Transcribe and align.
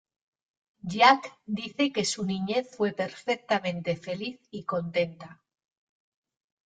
Jack 0.93 1.37
dice 1.45 1.91
que 1.93 2.05
su 2.05 2.25
niñez 2.25 2.75
fue 2.75 2.91
"perfectamente 2.91 3.95
feliz 3.95 4.39
y 4.49 4.63
contenta". 4.63 5.43